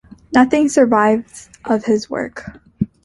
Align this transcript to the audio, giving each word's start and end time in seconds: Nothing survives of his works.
Nothing 0.33 0.67
survives 0.67 1.51
of 1.63 1.85
his 1.85 2.09
works. 2.09 2.41